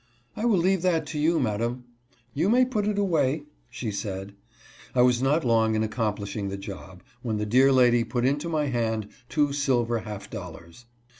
"I 0.35 0.45
will 0.45 0.57
leave 0.57 0.81
that 0.81 1.05
to 1.13 1.19
you, 1.19 1.39
madam."" 1.39 1.83
You 2.33 2.49
may 2.49 2.65
put 2.65 2.87
it 2.87 2.97
away," 2.97 3.43
she 3.69 3.91
said. 3.91 4.33
I 4.95 5.03
was, 5.03 5.21
not 5.21 5.45
long 5.45 5.75
in 5.75 5.83
accomplishing 5.83 6.49
the 6.49 6.57
job, 6.57 7.03
when 7.21 7.37
the 7.37 7.45
deartlTaay 7.45 8.09
put 8.09 8.25
into 8.25 8.49
my 8.49 8.65
hand 8.65 9.09
two 9.29 9.53
silver 9.53 9.99
half 9.99 10.27
dollars. 10.31 10.87